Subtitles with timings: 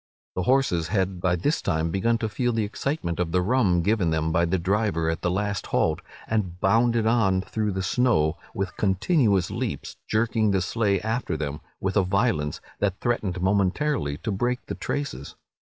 [0.35, 4.09] The horses had by this time begun to feel the excitement of the rum given
[4.09, 8.75] them by the driver at the last halt, and bounded on through the snow with
[8.77, 14.65] continuous leaps, jerking the sleigh after them with a violence that threatened momently to break
[14.65, 15.35] the traces.